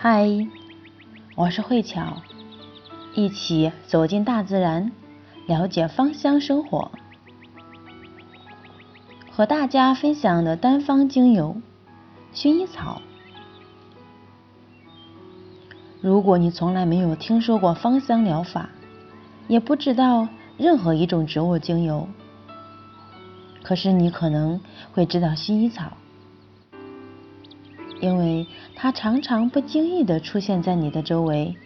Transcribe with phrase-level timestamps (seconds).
[0.00, 0.28] 嗨，
[1.34, 2.18] 我是慧巧，
[3.14, 4.92] 一起走进大自然，
[5.48, 6.92] 了解芳香生活。
[9.32, 11.60] 和大家分享的单方精油
[12.32, 13.02] 薰衣草。
[16.00, 18.70] 如果你从来没有听说过芳香疗法，
[19.48, 22.06] 也不知道任何一种植物精油，
[23.64, 24.60] 可是你可能
[24.92, 25.96] 会知道薰衣草。
[28.00, 31.56] 因为它常常不经意的出现在你的周围，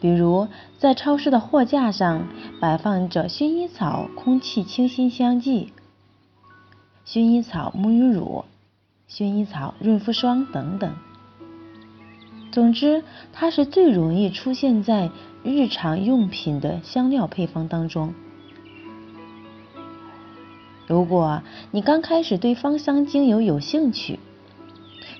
[0.00, 2.28] 比如在超市的货架上
[2.60, 5.72] 摆放着薰衣草空气清新香剂、
[7.06, 8.44] 薰衣草沐浴乳、
[9.08, 10.94] 薰衣草润肤霜等等。
[12.52, 13.02] 总之，
[13.32, 15.10] 它是最容易出现在
[15.42, 18.14] 日常用品的香料配方当中。
[20.86, 24.18] 如果你刚开始对芳香精油有兴趣，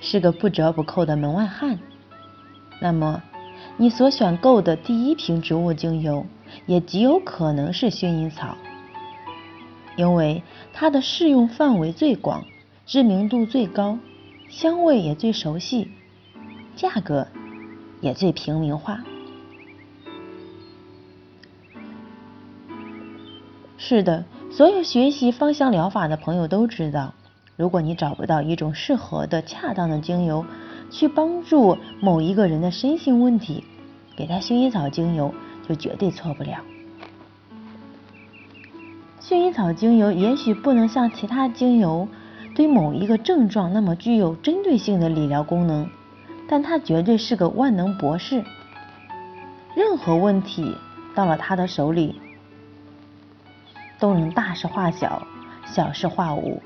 [0.00, 1.78] 是个不折不扣的门外汉，
[2.80, 3.22] 那么
[3.78, 6.26] 你所选购的第一瓶植物精油
[6.66, 8.58] 也极有可能是薰衣草，
[9.96, 10.42] 因为
[10.74, 12.44] 它的适用范围最广，
[12.84, 13.98] 知名度最高，
[14.50, 15.90] 香味也最熟悉，
[16.76, 17.26] 价格
[18.02, 19.02] 也最平民化。
[23.78, 24.26] 是的。
[24.56, 27.12] 所有学习芳香疗法的朋友都知道，
[27.56, 30.46] 如果你找不到一种适合的、恰当的精油
[30.92, 33.64] 去帮助某一个人的身心问题，
[34.16, 35.34] 给他薰衣草精油
[35.68, 36.58] 就绝对错不了。
[39.20, 42.06] 薰衣草精油也许不能像其他精油
[42.54, 45.88] 对某一个症状那么具有针对性的理疗功能，
[46.48, 48.44] 但它绝对是个万能博士。
[49.74, 50.76] 任何问题
[51.12, 52.20] 到了他的手里。
[53.98, 55.26] 都能大事化小，
[55.66, 56.62] 小事化无。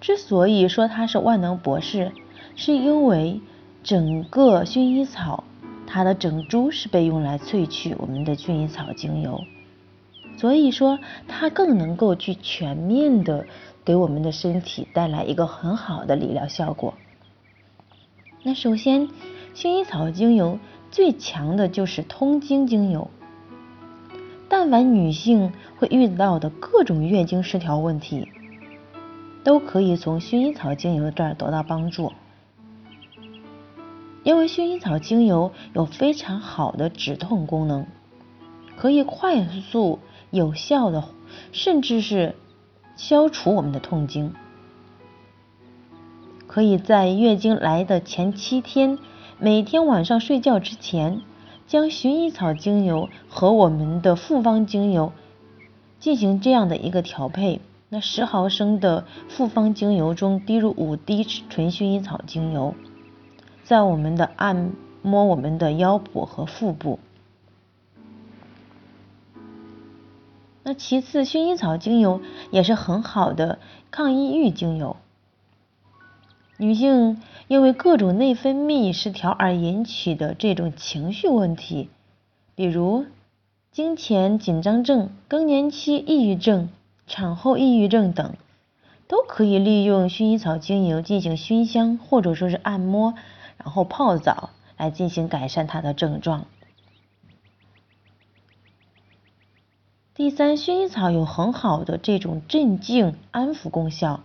[0.00, 2.12] 之所以说它是万能博士，
[2.56, 3.40] 是因为
[3.82, 5.44] 整个薰衣草，
[5.86, 9.42] 它的整株是被用来萃取我们的薰衣草精油，
[10.36, 13.46] 所以说它更能够去全面的
[13.84, 16.94] 给我们的身体带来一个很好的理疗效果。
[18.42, 19.08] 那首先，
[19.54, 20.58] 薰衣草精油
[20.90, 23.08] 最强的就是通经精油。
[24.48, 28.28] 但凡女性会遇到的各种月经失调问题，
[29.42, 32.12] 都可以从薰衣草精油这儿得到帮助。
[34.22, 37.86] 因为薰衣草精油有非常好的止痛功能，
[38.76, 39.98] 可以快速
[40.30, 41.04] 有效的，
[41.52, 42.34] 甚至是
[42.96, 44.32] 消除我们的痛经。
[46.46, 48.98] 可以在月经来的前七天，
[49.38, 51.20] 每天晚上睡觉之前。
[51.66, 55.12] 将薰衣草精油和我们的复方精油
[55.98, 62.74] 进行这样的一个调配，那十毫升的复方精油中滴入五滴纯薰衣草精油，
[63.64, 66.98] 在我们的按摩我们的腰部和腹部。
[70.62, 72.20] 那其次，薰衣草精油
[72.50, 73.58] 也是很好的
[73.90, 74.96] 抗抑郁精油。
[76.56, 81.90] 女性因为各种内分泌失调而引起的这种情绪问题，
[82.54, 83.06] 比如
[83.72, 86.68] 经前紧张症、更年期抑郁症、
[87.08, 88.34] 产后抑郁症等，
[89.08, 93.14] 都可以利用薰衣草精油进行熏香或者说是按摩，
[93.58, 96.46] 然后泡澡来进行改善它的症状。
[100.14, 104.20] 第三，薰衣草有很好的这种镇静安抚功效。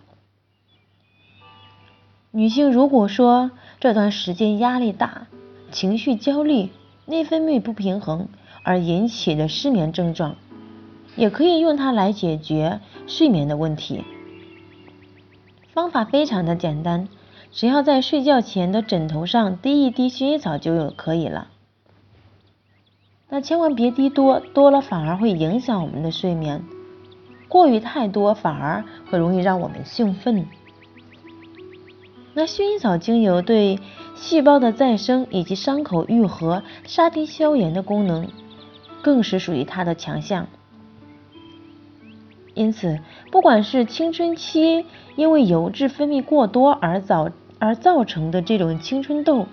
[2.32, 5.26] 女性如果说这段时间压力大、
[5.72, 6.70] 情绪焦虑、
[7.08, 8.28] 内分泌不平衡
[8.64, 10.36] 而引起的失眠症状，
[11.16, 14.04] 也可以用它来解决睡眠的问题。
[15.74, 17.08] 方法非常的简单，
[17.52, 21.48] 只要在睡觉前的枕头上滴一滴薰衣草就有可以了。
[23.28, 26.60] 那千万别滴多，多了反而会影响我们的睡眠；
[27.48, 30.46] 过于太多反而会容易让我们兴奋。
[32.34, 33.80] 那薰衣草精油对
[34.16, 38.28] 细胞的再生以及伤口愈合、杀菌消炎的功能，
[39.02, 40.48] 更是属于它的强项。
[42.54, 43.00] 因此，
[43.32, 44.86] 不管是青春期
[45.16, 49.48] 因为油脂分泌过多而造而造成的这种青春痘，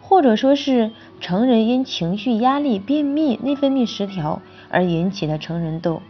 [0.00, 0.90] 或者说是
[1.20, 6.02] 成人因情绪压力、便秘、内分泌失调而引起的成人痘，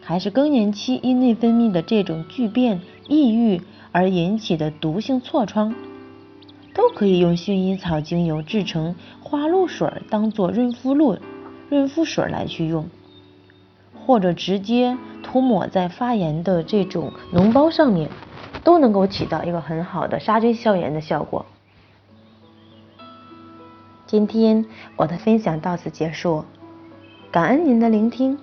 [0.00, 3.60] 还是更年期因内分泌的这种巨变、抑郁。
[3.98, 5.74] 而引起的毒性痤疮，
[6.72, 11.18] 都可以用薰衣草精油制成花露水当做润肤露、
[11.68, 12.88] 润肤水来去用，
[14.06, 18.08] 或者直接涂抹在发炎的这种脓包上面，
[18.62, 21.44] 都能够起到一个很好的杀菌消炎的效果。
[24.06, 24.64] 今天
[24.94, 26.44] 我的分享到此结束，
[27.32, 28.38] 感恩您的聆听。